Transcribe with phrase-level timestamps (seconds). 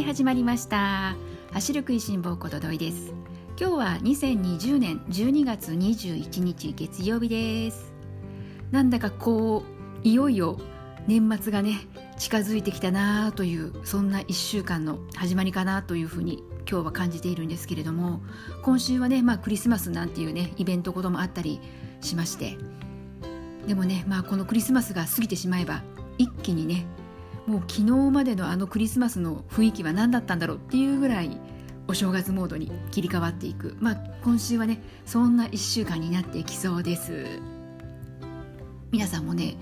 [0.00, 1.14] い始まりました。
[1.52, 3.12] 走る食いしん坊ことどいです。
[3.58, 7.92] 今日は2020年12月21日月曜日です。
[8.70, 9.62] なんだかこ
[10.02, 10.58] ういよいよ
[11.06, 11.76] 年末がね
[12.18, 18.22] 近づいてきたなというそんな1週間の始まりかなというふうに今日は感じているんですけれども
[18.62, 21.60] 今週はね、まあ、クリスマスなんていうねイベントこともあったり
[22.00, 22.56] しまして。
[23.66, 25.82] でもね、まあ、このクリスマスが過ぎてしまえば
[26.16, 26.86] 一気にね
[27.46, 31.40] もう昨日までのあのクリスマスの雰囲気は何だったんだろうっていうぐらい
[31.88, 37.26] お正月モードに切り替わっていく、まあ、今週はねそんな1週間になっていきそうです。
[38.92, 39.56] 皆さんもね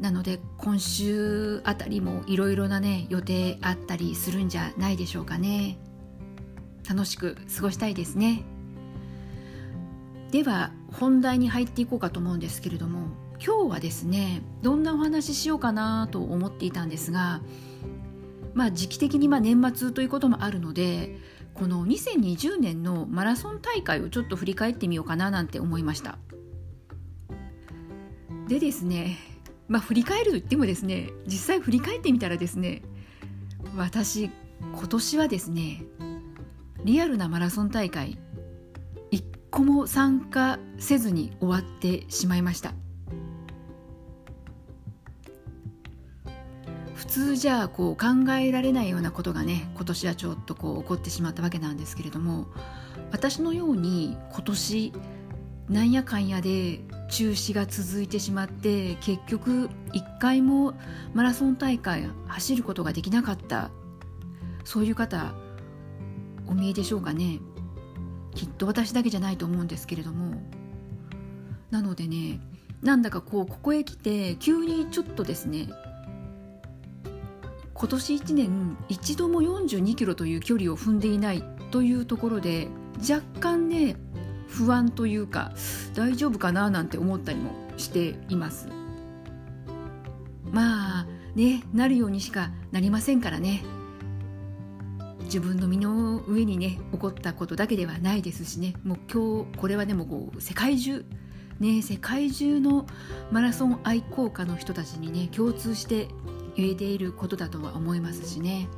[0.00, 5.78] なので今週あたりもいろいろなね予定あったりするんじゃないでしょうかね。
[6.88, 8.44] 楽しく過ごしたいですね。
[10.30, 13.08] では本題に入っていこうかと思うんですけれども
[13.44, 17.40] 今日はですねどんなお話ししようかなと思っていたんですが
[18.54, 21.16] まあ時期的にまあ年末ということもあるので
[21.54, 26.18] この2020年のマラソン大会をちょっと振り返ってみようかななんて思いました。
[28.48, 29.18] でですね
[29.68, 32.82] まあ振り返ると言ってもですね実際振り返ってみたらですね
[33.76, 34.30] 私
[34.60, 35.84] 今年はですね
[36.84, 38.18] リアルなマラソン大会
[39.10, 42.72] 一個も参加せずに終わってしまいました。
[47.18, 52.46] 通じゃこう考えられないようなことがね今年はちょっとこう起こってしまったわけなんですけれども
[53.10, 54.92] 私のように今年
[55.68, 56.78] なんやかんやで
[57.10, 60.74] 中止が続いてしまって結局1回も
[61.12, 63.70] マラソン大会走ることができなかった。
[64.62, 65.34] そういう方
[66.46, 67.40] お見えでしょうかね。
[68.36, 70.40] きっと私だけじゃないと思うんですけれども。
[71.72, 72.40] なのでね
[72.80, 75.68] なんだかこうここへ来て急にちょっとですね
[77.78, 82.66] 今年1年一度も42キロという距離を踏んでいないというところで
[83.08, 83.94] 若干ね
[84.48, 85.52] 不安というか
[85.94, 88.68] 大丈夫かななんて思ったりもしています。
[90.50, 91.06] まあ
[91.36, 93.62] ねなるようにしかなりませんからね。
[95.26, 98.74] 自分の身の上にね起こったことだけではないですしね。
[98.82, 101.04] もう今日これはでもこう世界中
[101.60, 102.86] ね世界中の
[103.30, 106.08] マラソン愛好家の人たちにね共通して
[106.58, 108.68] 言えていることだとは思いますしね。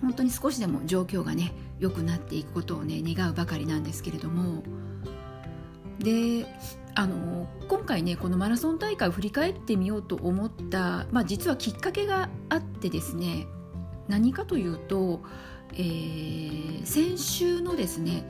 [0.00, 4.62] 本当に少しでも状況がね良くなっていくことをね願うばかりなんですけれども。
[5.98, 6.46] で
[6.94, 13.46] あの今回ねこのマラソン大会を振り返ってみようと思った、まあ、実はきっかけがあってですね
[14.08, 15.20] 何かというと、
[15.74, 18.24] えー、先週のですね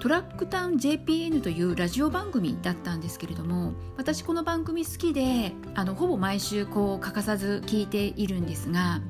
[0.00, 9.00] トラックタウン JPN というラジオ番組だったんですけれども私この番組好きであのほぼ毎週こう欠かさず聞いているんですが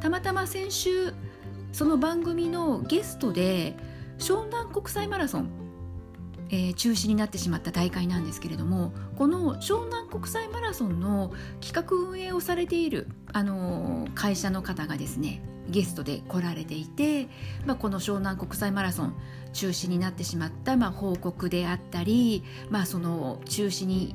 [0.00, 1.12] たまたま先週
[1.72, 3.76] その番組のゲストで
[4.18, 5.50] 湘南国際マラソン、
[6.50, 17.28] えー、中止になってしまった大会なんですけれどもこの湘南国際マラソンの企画運営をされている、あのー、会社の方がですねゲストで来られていて、
[17.64, 19.14] まあ、この湘南国際マラソン
[19.52, 24.14] 中止になってしまった、まあ、報告であったり、まあ、その中止に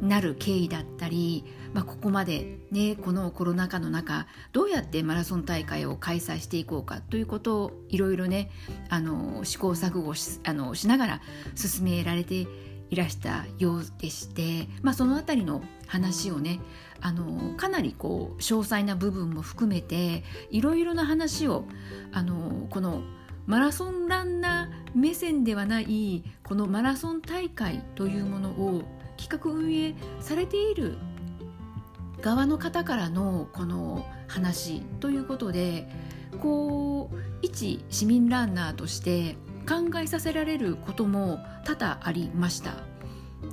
[0.00, 8.50] なる経緯だったり、まあ、ここまで、ね、このコロナ禍の中どうやってマラソン大会を開催していこうかということをいろいろね
[8.88, 11.20] あの試行錯誤しあのしながら
[11.54, 12.46] 進められて
[12.90, 16.60] いらしたようでして、まあ、その辺りの話をね
[17.00, 21.64] あのかなりこう詳細な部分も含めていろいろな話を
[22.12, 23.02] あのこの
[23.46, 28.82] マラソンランナー目線ではないこのマラソン大会というものを
[29.16, 30.98] 企画運営されている
[32.20, 35.88] 側の方からのこの話ということで
[36.40, 39.36] こう一市民ランナーとして
[39.70, 42.74] 考えさせられることも多々ありました。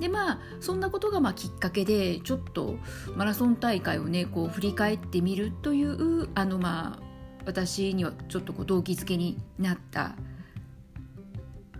[0.00, 2.76] でまあそんなことがまあきっかけでちょっと
[3.16, 7.02] マラソン大会をねこう振り返ってみるというあのまあ
[7.46, 10.16] 私にはちょっとこう動機づけになった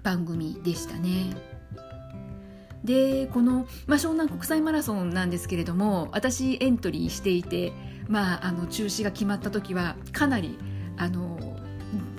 [0.05, 1.37] 番組でしたね。
[2.85, 7.73] でこの、まあ、湘南国際マラソンなんですけれども私エントリーしていて、
[8.07, 10.57] まあ、あの中止が決まった時はかなり
[10.97, 11.38] あの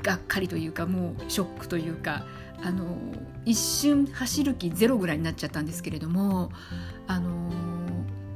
[0.04, 2.26] がっかりというかもうショックというか
[2.62, 2.98] あの
[3.46, 6.52] 一瞬走る気ゼロぐらいになっちゃったんですけれども
[7.08, 7.50] あの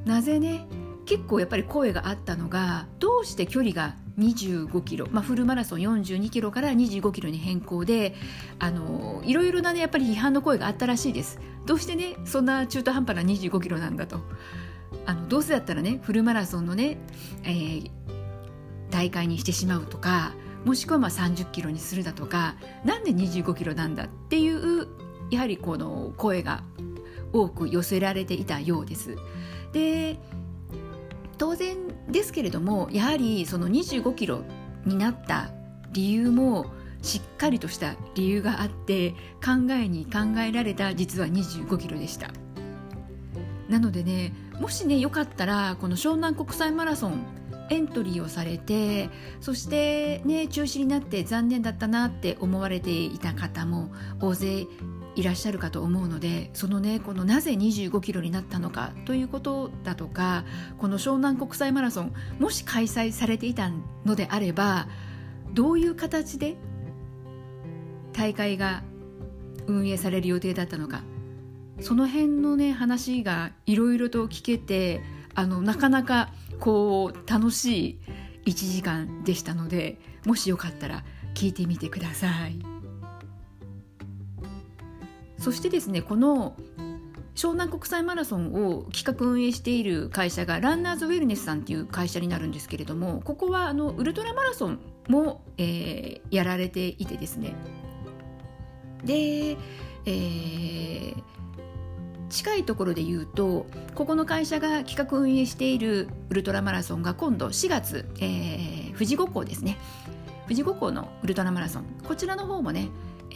[0.05, 0.65] なぜね
[1.05, 8.15] 結構やっぱり声があったのがどうして距離が25キロ、まあ、フルマラソン42キロから25キロに変更で
[8.59, 11.39] あのいろいろなねやっぱり批判の声があったらしいです。
[11.65, 14.19] どうしてねそんな中途半端な25キロなんだと。
[15.05, 16.97] あのどうせだったらねフルマラソンのね、
[17.43, 17.89] えー、
[18.89, 20.33] 大会にしてしまうとか
[20.65, 22.55] もしくはまあ30キロにするだとか
[22.85, 24.87] なんで25キロなんだっていう
[25.29, 26.63] やはりこの声が
[27.31, 29.17] 多く寄せられていたようです。
[29.71, 30.19] で
[31.37, 31.77] 当然
[32.09, 34.43] ですけれどもやはりその25キロ
[34.85, 35.49] になった
[35.91, 36.67] 理由も
[37.01, 39.11] しっかりとした理由があって
[39.43, 42.29] 考えに考えられた実は25キロでした
[43.67, 47.25] なのでねもしねよかったらこの湘南国際マラソン
[47.69, 49.09] エントリーをされて
[49.41, 54.67] そしてね中止になって残念だったなって思われていた方も大勢
[55.15, 60.43] いらっしゃるかと思うのでそのねこのなぜ25キロになったのかということだとか
[60.79, 63.71] この湘南国際マラソンもし開催されていた
[64.05, 64.87] のであれば
[65.53, 66.55] どういう形で
[68.11, 68.83] 大会が
[69.67, 71.03] 運営される予定だったのか
[71.79, 75.01] その辺のね話がいろいろと聞けて
[75.35, 77.99] あのなかなかこう楽し
[78.45, 81.03] い1時間でしたのでもしよかったら
[81.33, 82.59] 聞いてみてください。
[85.37, 86.55] そしてですねこの
[87.35, 97.55] 湘南国際マラソンを企画運営している会社がランナーズウェルネスさんっていう会社になるんですけれどもここはあのウルトラマラソンも、えー、やられていてですね。
[99.03, 99.57] で、
[100.05, 101.23] えー、
[102.33, 109.77] 近いところで言うとここの会社が企画運営しているウルトラマラソンが今度4月、えー、富士五湖ですね。
[110.45, 111.85] 富士五湖のウルトラマラソン。
[112.05, 112.89] こちらの方もね、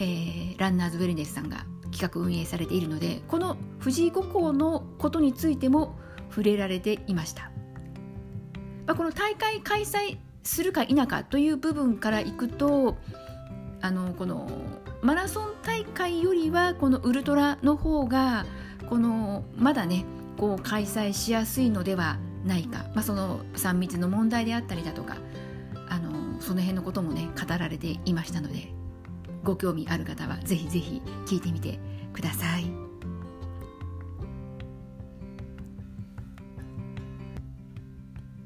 [0.56, 5.96] ー、ランナーズウェルネスさんが企画運営されているのでこの富士五湖のことについても
[6.30, 7.50] 触れられていました、
[8.86, 12.96] まあ、この大会開催するか否かという部分からいくと
[13.80, 14.48] あのこの
[15.02, 18.44] マラソン大会よりはこのウルトラの方が
[18.88, 20.04] このまだね
[20.38, 25.16] こう開催しやすいのではないか、まあ、その3密の問題であったりだとか
[25.88, 28.72] あのその辺のこともね語られていましたので
[29.44, 31.78] ご興味ある方はぜひぜひ聞いてみて
[32.12, 32.88] ください。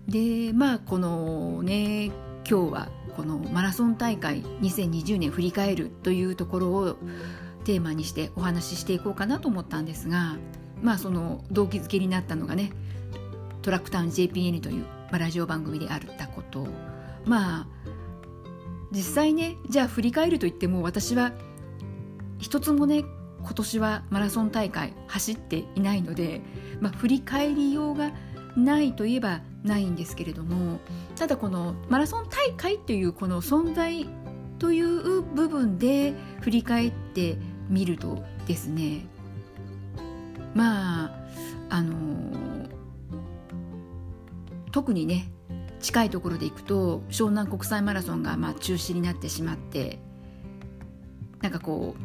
[0.09, 2.07] でまあこのね
[2.49, 6.97] 今日はこのマラソン大会2020年振り返るというところを
[7.63, 10.37] テーマにしてお話ししていこうかなと思ったんですが
[10.83, 12.73] まあその動機づけになったのがね
[13.63, 16.67] トラックタウン JPN という、まあ、ラジオ番組であったこと。
[17.25, 17.67] まあ
[18.91, 21.33] 実際ねじゃあ振り返るといっても私は
[22.39, 23.05] 一つもね
[23.41, 26.43] 今年はマラソン大会走っていないので、
[26.81, 28.13] まあ、振り返りようが
[28.57, 30.79] ないといえばないんですけれども
[31.17, 34.07] ただこのマラソン大会というこの存在
[34.59, 37.37] という部分で振り返って
[37.73, 39.07] みるとですね
[40.55, 41.13] まあ
[41.71, 42.69] あの
[44.71, 45.33] 特にね
[45.81, 49.99] 近いところで行くと湘南国際マラソンがまあ中止になってしまって
[51.41, 51.97] なんかこ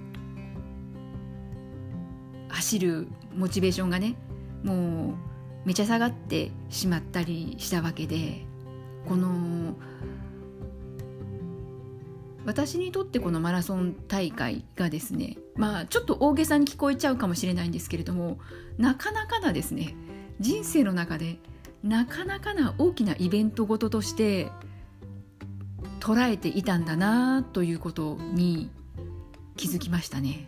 [2.49, 4.15] う走るモチベーションがね
[4.63, 5.15] もう
[5.65, 8.45] めちゃ下がってしまったりしたわけで
[9.07, 9.75] この
[12.47, 18.39] 私にとってこのマラソン大会がですねまあちょっと大げさに聞こえちゃうかもしれないんですけれども
[18.77, 19.95] なかなかなですね
[20.39, 21.39] 人生の中で
[21.83, 24.49] なかなかな大きなイベントごととして
[25.99, 28.71] 捉えていたんだなということに
[29.57, 30.47] 気づきましたね。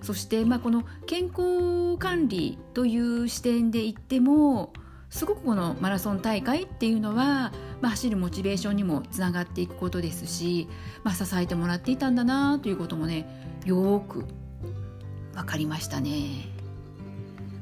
[0.00, 4.72] そして、まあ、この健康管理という視点で言っても
[5.10, 10.68] すごくこのマラソン大会っていうのは、まあ、走るモチベーションにもつながっていくことですし、
[11.02, 13.26] まあ、支えてもらっていたんだなということもね
[13.64, 14.26] よく
[15.34, 16.58] 分かりましたね。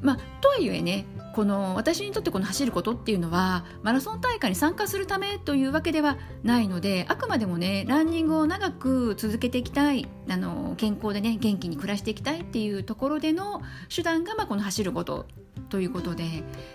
[0.01, 1.05] まあ、とはいえね
[1.37, 13.61] この私にとってこの走ることっていうのはマラソン大会に参加するためというわけではないのであくまでもねランニングを長く続けていきたいあの健康でね元気に暮らしていきたいっていうところでの
[13.95, 15.27] 手段が、まあ、この走ること
[15.69, 16.23] ということで。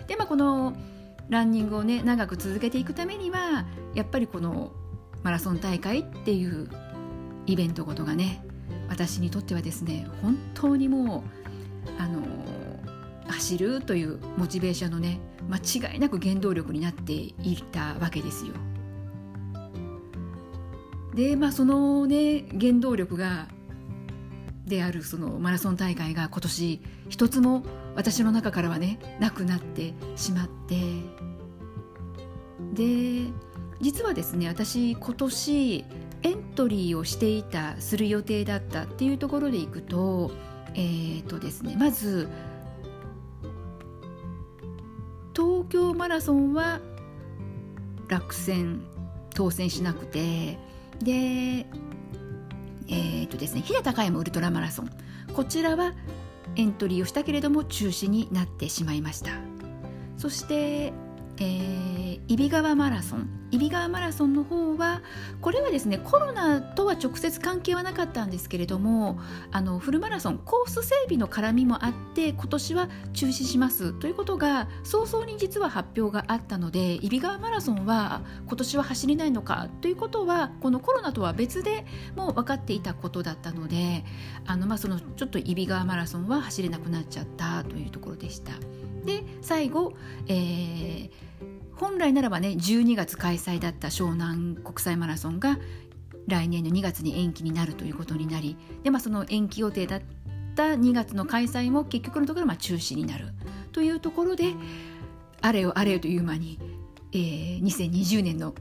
[0.07, 0.77] で、まあ、この
[1.27, 3.65] ランニングをね長く続けていくためには
[3.95, 4.71] やっぱりこの
[5.23, 6.69] マラソン大会っていう
[7.47, 8.45] イベントごとがね
[8.87, 11.25] 私にとってはですね本当にも
[11.97, 12.21] うあの
[13.27, 18.53] 走るというモチベーションのね間違いなく原動力になっていたわけですよ。
[21.15, 23.47] でまあそのね原動力が
[24.65, 27.63] であるそのマラソン大会が今年一つも
[27.95, 30.75] 私の中からはねなくなってしまって
[32.73, 33.31] で
[33.81, 35.85] 実はですね私今年
[36.23, 40.31] エントリーをしていたする予定だったっていうところでいくと
[40.73, 42.29] えーとですねまず
[45.73, 46.79] 京マラソンは
[48.07, 48.83] 落選
[49.33, 50.59] 当選しなくて
[51.01, 54.89] でえー、っとですね飛騨高山ウルトラマラソン。
[55.33, 55.93] こちらは
[56.57, 59.31] エントリーをしたけれども中止になってしまいました。
[60.15, 60.93] そして
[61.39, 63.43] えー、揖斐川マラソン。
[63.51, 65.01] 揖斐川マラソンの方は
[65.39, 69.19] これはですねコロナとは直接関係はなかったんですけれども
[69.51, 73.93] あのフルマラソンコース整備の絡みもあって今年は中止します。
[73.93, 79.69] ということが早々に実は発表があったので揖斐川マラソンは今年は走れないのか。
[79.81, 81.85] ということはこのコロナとは別で
[82.15, 84.03] もう分かっていたことだったので
[84.47, 88.53] あの、まあ、そのちょっと揖斐川マラソンは走れなくなっちゃったというところでした。
[89.05, 89.93] で最後、
[90.27, 91.11] えー、
[91.83, 95.59] 本来ならばね12月開催だった湘南国際マラソンが
[96.27, 100.01] 来年の2月に延期になるということになりで、まあ、その延期予定だっ
[100.55, 103.33] た2月の開催も結局のところまあ中止になる
[103.73, 104.53] というところで
[105.41, 106.57] あれよあれよという間に、
[107.11, 108.55] えー、2020年の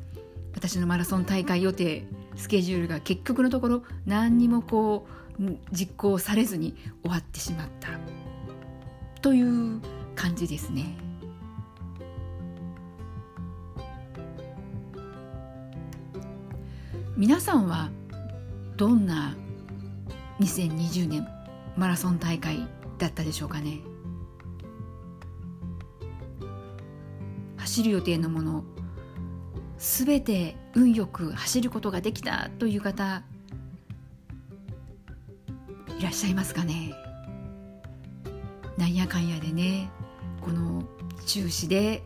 [0.57, 5.07] 私のマラソン大会予定スケジュールが結局のところ何にもこ
[5.38, 7.91] う実行されずに終わってしまった
[9.21, 9.81] という
[10.17, 11.12] 感じですね。
[17.16, 17.90] 皆さんは
[18.76, 19.37] どんな
[20.40, 21.28] 2020年
[21.76, 22.66] マラソン大会
[22.99, 23.81] だったでしょうかね？
[27.59, 28.64] 走る予定のもの
[29.78, 33.23] すべて運よく走ることができたという方
[35.99, 36.95] いらっしゃいますかね？
[38.78, 39.90] なんやかんやでね
[40.40, 40.83] この
[41.26, 42.02] 中止で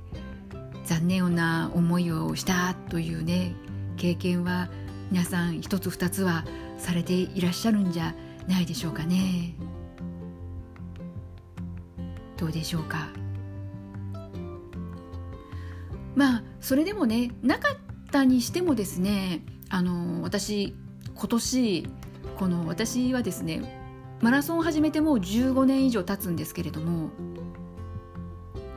[0.84, 3.54] 残念な思いをしたというね
[3.96, 4.68] 経験は
[5.10, 6.44] 皆さん一つ二つは
[6.78, 8.14] されていらっしゃるんじゃ
[8.48, 9.54] ないでしょうかね。
[12.36, 13.08] どうでしょうか。
[16.14, 17.76] まあそれでもねなかっ
[18.10, 20.74] たにしてもですねあの私
[21.14, 21.88] 今年
[22.38, 23.82] この私はですね
[24.20, 27.10] マラソンを始めてもう15年以上経つんですけれども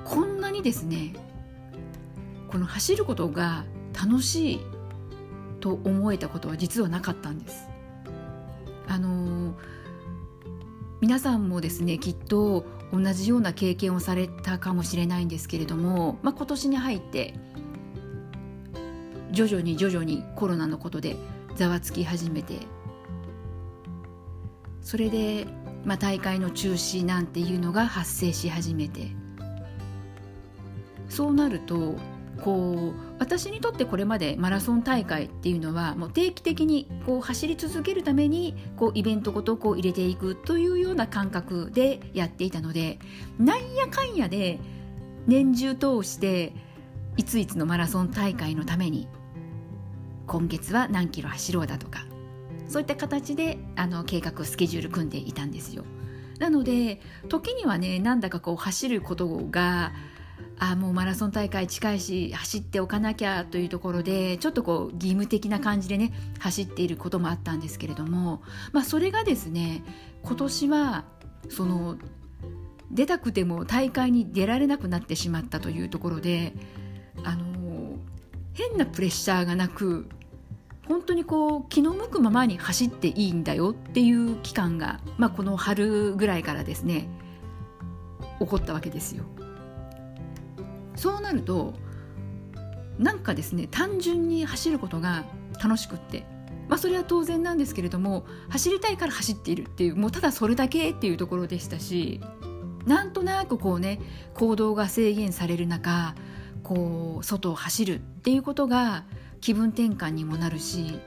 [0.03, 1.13] こんなにですね
[2.49, 4.59] この走ることが楽しい
[5.59, 7.67] と思えたことは実はなかったんです。
[8.87, 9.55] あの
[11.01, 17.35] 皆さんもですねきっと同じような経験をされたかもしれないんですけれども、まあ、今年に入って
[19.31, 21.15] 徐々に徐々にコロナのことで
[21.55, 22.55] ざわつき始めて
[24.81, 25.45] それで、
[25.85, 29.11] まあ、大会の中止なんていうのが発生し始めて
[31.09, 31.95] そうなると
[32.43, 42.99] こう私にとってこれまでマラソン大会っていうのはもう定期的にこう走り続けるためにこうイベントごとこう入れていくというような感覚でやっていたので
[43.37, 44.59] なんやかんやで
[45.27, 46.53] 年中通して
[47.17, 49.07] いついつのマラソン大会のために
[50.27, 52.05] 今月は何キロ走ろうだとか
[52.67, 55.83] そういった形であの計画スケジュール組んでいたんですよ。
[56.37, 59.91] なので時にはねなんだかこう走ることが
[60.59, 68.41] あもうマラソン大会近いし走っておかなきゃというところでちょっとこう義務的な感じでね走っていることもあったんですけれども、
[68.73, 69.83] まあ、それがですね
[70.23, 71.05] 今年は
[71.49, 71.97] その
[72.91, 76.53] 出たくても大会に出られなくなってしまったというところで
[77.23, 77.95] あの
[78.53, 80.09] 変なプレッシャーがなく
[80.87, 87.07] 本当にこう気の向くままに走っていいんだよっていう期間が、まあ、この春ぐらいからですね
[88.39, 89.23] 起こったわけですよ。
[90.99, 91.73] そうなると
[92.97, 95.23] なんかですね単純に走ることが
[95.63, 96.25] 楽しくって
[96.67, 102.19] まあそれは当然なんですけれども走りたいから走っているっていうもうただそれだけっていうところでしたし
[102.85, 104.01] なんとなくこうね
[104.33, 106.15] 行動が制限される中
[106.63, 109.05] こう外を走るっていうことが
[109.39, 110.99] 気分転換にもなるし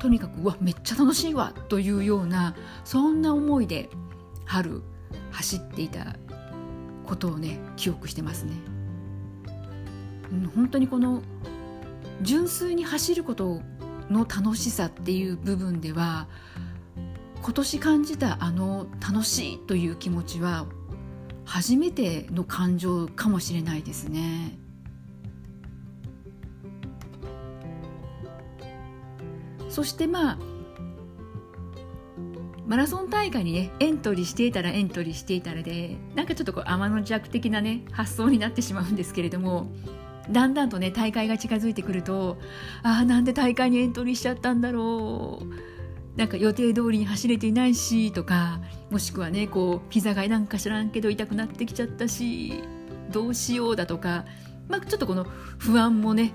[0.00, 3.88] とにかくうわめっちゃ楽しいわというようなそんな思いで
[4.44, 4.82] 春
[5.30, 6.16] 走っていた
[7.06, 8.77] ことをね記憶してますね。
[10.54, 11.22] 本当にこの
[12.22, 13.62] 純粋に走ること
[14.10, 16.28] の楽しさっていう部分では
[17.42, 20.66] 今年感じたあの楽しいという気持ちは
[21.44, 24.58] 初めての感情かもしれないですね。
[29.70, 30.38] そしてまあ
[32.66, 39.70] マラソン大会にねエントリーしていたらエントリーしていたらでなんかちょっとこう天の弱的なね発想になってしまうんですけれども
[40.30, 42.38] だんだんとね大会が近づいてくると
[42.82, 45.78] ああなんで大会にエントリーしちゃったんだろう。
[46.18, 52.60] なんか予定通りに走れていないしとかもしくはねこう膝がなんか知らんけど痛くなってきちゃったし
[53.12, 54.24] どうしようだとか、
[54.66, 55.24] まあ、ちょっとこの
[55.58, 56.32] 不安もね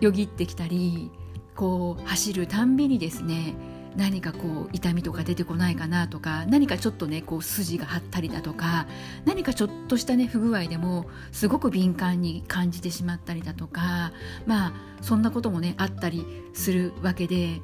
[0.00, 1.10] よぎってきたり
[1.56, 3.56] こう走るたんびにですね
[3.96, 8.86] 何かこう痛みとか出てこないかなとか何かちょっとねこう筋が張ったりだとか
[9.24, 14.12] 何かちょっとしたね不具合でもすごく敏感に感じてしまったりだとか
[14.46, 17.60] まあそんなこともねあったりするわけで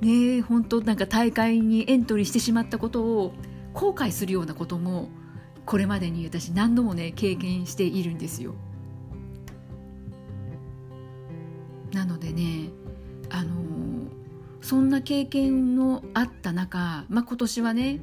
[0.00, 3.32] ね本当なんか大会にエントリーしてしまったことを
[3.74, 5.08] 後悔するようなことも
[5.66, 8.54] これまでに私何度もね経験しているんですよ。
[11.92, 12.70] なのでね
[14.72, 18.00] そんな経験のあった中、まあ、今年はね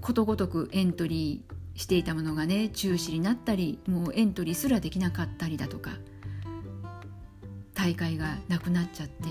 [0.00, 5.90] ことごとくエントリーしていたものがね中止になったりもうエントリーすらできなかったりだとか
[7.74, 9.28] 大会がなくなっちゃって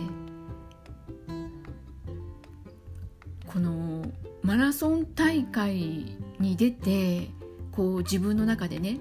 [3.48, 4.06] この
[4.44, 7.32] マラソン大会に出て
[7.72, 9.00] こう自分の中でね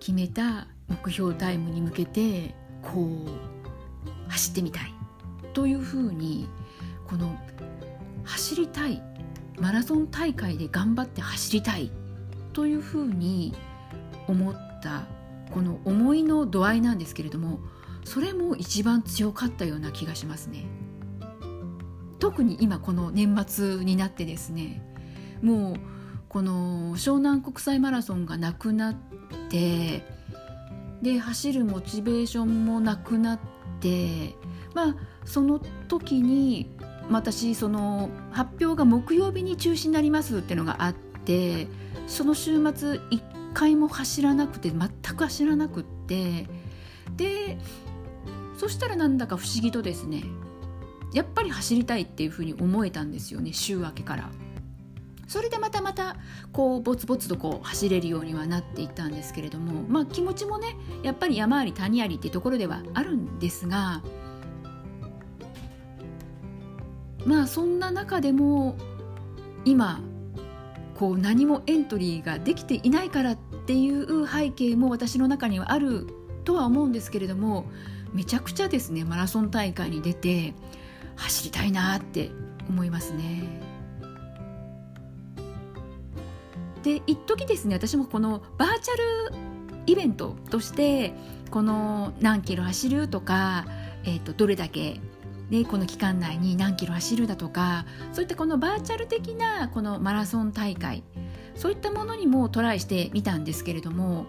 [0.00, 3.51] 決めた目標タイムに向けてこう
[4.32, 4.94] 走ってみたい。
[5.52, 6.48] というふうに
[7.06, 7.36] この
[8.24, 9.02] 走りたい
[9.58, 11.92] マラソン大会で頑張って走りたい
[12.52, 13.54] というふうに
[14.28, 15.06] 思った
[15.50, 17.60] この思いの度合いなんですけれども
[18.04, 20.64] それも一番強かったような気がしますね。
[22.18, 24.80] 特に今この年末になってですね
[25.42, 25.76] もう
[26.28, 28.94] この湘南国際マラソンがなくなっ
[29.50, 30.06] て
[31.02, 33.51] で走るモチベーションもなくなって
[34.74, 36.70] まあその時に
[37.10, 41.66] 私その発表が木曜日に中止になりますっていうのがあって
[42.06, 43.22] その週末1
[43.54, 46.46] 回も走らなくて全く走らなくって
[47.16, 47.58] で
[48.56, 50.24] そしたらなんだか不思議とですね
[51.12, 54.30] やっぱり走りたいっていうふうに思えたんですよね週明けから。
[55.32, 56.18] それでまたまた
[56.52, 64.02] こうぼつぼつとこう走れるようにはなっていったんですけれどもまあ気持ちもねやっぱり山あり谷ありっていうところではあるんですが
[67.24, 68.76] まあそんな中でも
[69.64, 70.02] 今
[70.98, 76.08] こう何もエントリーができていないからっていう背景も私の中にはある
[76.44, 77.64] とは思うんですけれども
[78.12, 80.52] めちゃくちゃですねマラソン大会に出て
[81.16, 82.30] 走りたいなって
[82.68, 83.71] 思いますね。
[86.82, 89.52] で一時ですね私もこのバーチャル
[89.86, 91.14] イベントとして
[91.50, 93.66] この何キロ走るとか、
[94.04, 95.00] えー、とどれだけ
[95.50, 101.02] でこの期間内に何キロ走るだとかそういったこのバーチャル的なこのマラソン大会
[101.54, 104.26] そういったものにもトライしてみたんですけれども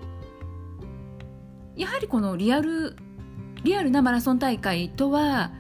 [1.76, 2.96] やはりこのリアル
[3.64, 5.52] リアルなマラソン大会とは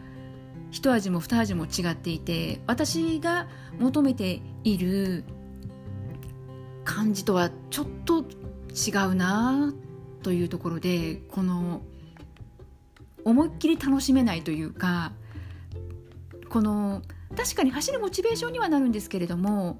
[0.71, 3.47] 一味も二味も違っていて私が
[3.79, 5.23] 求めている
[6.83, 8.23] 感じとはちょっと
[8.73, 9.73] 違うな
[10.21, 11.81] というところでこの
[13.25, 15.11] 思いっきり楽しめないというか
[16.49, 17.01] この
[17.35, 19.79] 確かに走るモチベーションにはなるんですけれども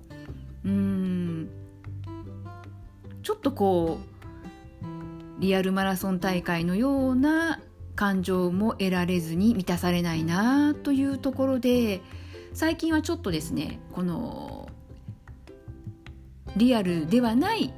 [0.65, 1.49] うん
[3.21, 7.59] ちょっとこうリアルマラソン大会のような
[7.95, 12.01] 感情も得られずに満たされないなというところで
[12.53, 14.62] 最近はちょっとですねこの
[16.57, 17.73] リアルではない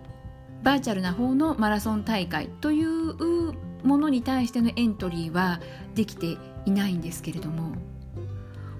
[0.63, 5.61] バーチャルな方のマラソン大会というものに対してのエントリーは
[5.93, 7.75] できていないんですけれども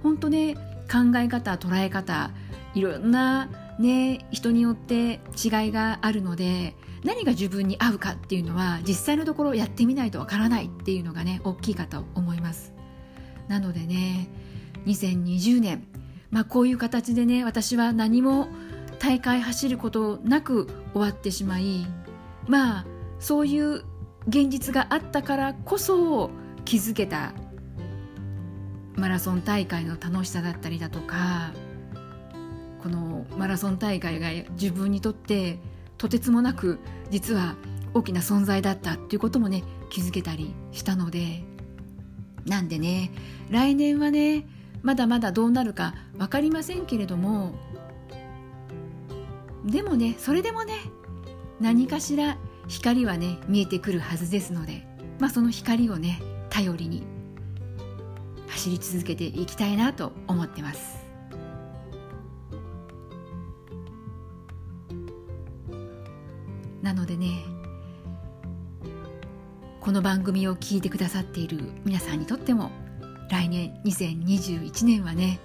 [0.01, 0.55] 本当ね
[0.91, 2.31] 考え方捉え方
[2.73, 12.73] いろんなね人によって違いがあるので何が自分に合うかっていうのは実際のところやってみないとわからないっていうのがね大きいかと思います。
[13.47, 14.27] なのでね
[14.88, 15.88] 2020年
[16.31, 18.47] まあこういう形でね私は何も
[18.99, 21.86] 大会走ることなく終わってしまい
[22.47, 22.86] まあ
[23.19, 23.84] そういう
[24.27, 26.29] 現実があったからこそ
[26.63, 27.34] 気づけた
[28.95, 31.51] マラソン大会の楽しさだったりだとか
[32.81, 35.60] このマラソン大会が自分にとって
[35.97, 36.79] とてつもなく
[37.10, 37.55] 実は
[37.93, 41.55] 大きな存在だったっていうこともね気づけたりしたので。
[42.45, 43.12] なんでね
[43.49, 44.45] 来年はね
[44.81, 47.53] まだまだどうなるか分かりませんけれども
[49.65, 50.73] でもねそれでもね
[51.60, 54.86] 何かしら光はね見えてくるはずですので、
[55.19, 57.04] まあ、その光をね頼りに
[58.47, 61.04] 走り続けていきたいなと思ってます。
[66.82, 67.43] なのでね
[69.82, 72.69] この番組を聞いてくださっている皆さんにとっても
[73.32, 75.39] 来年2021年はね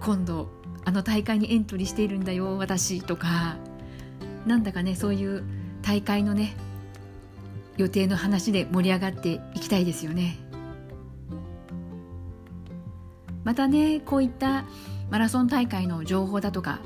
[0.00, 0.48] 今度
[0.88, 3.56] あの大会にエントリーしているんだよ私とか。
[4.46, 5.44] なんだかねそういう
[5.82, 6.56] 大会のね
[7.76, 10.38] 予定の話で盛り上がっていきたいですよね。
[13.44, 14.64] またねこういった
[15.10, 16.80] マラソン大会の情報だとか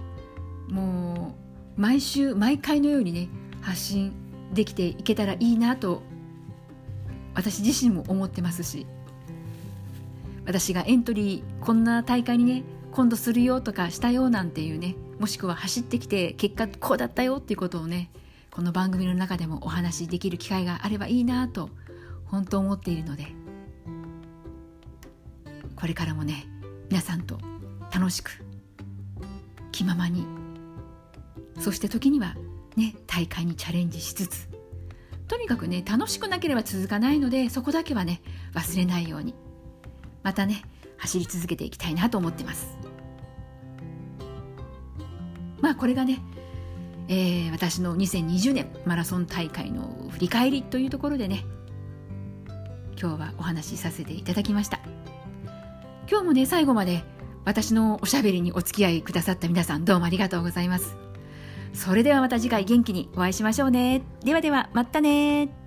[0.68, 1.36] も
[1.78, 3.28] う毎週毎回のようにね
[3.60, 4.12] 発信
[4.52, 6.02] できていけたらいいなと
[7.34, 8.84] 私自身も思ってますし
[10.44, 18.10] 私がエントリーこんな大会にね今度するよとかしたよなんていうねもしくは走ってきて結果こうだったよっていうことをね
[18.50, 21.70] この番組の中でもお話しできる機会があればいいなと
[22.26, 23.28] 本当思っているので
[25.74, 26.46] これからもね
[26.90, 27.38] 皆さんと
[27.92, 28.30] 楽しく
[29.72, 30.26] 気ままに
[31.60, 32.36] そして時には
[32.76, 34.48] ね大会にチャレンジしつつ
[35.28, 38.20] とにかくね楽しくなければ続かないのでそこだけはね
[38.52, 39.34] 忘れないように
[40.22, 40.62] またね
[40.98, 42.81] 走り続けていきたいなと思ってます。
[45.62, 46.20] まあこれがね、
[47.08, 51.46] えー、私の2020年マラソン大会の振り返りというところでね
[53.00, 54.80] 今日はお話しさせていただきました。
[56.10, 57.02] 今日もね最後まで
[57.44, 60.96] 私のおしゃべりにお付き合いくださった皆さんどうもありがとうございます。
[61.72, 64.02] それではまた次回元気にお会いしましょうね。
[64.24, 65.61] ではではまたね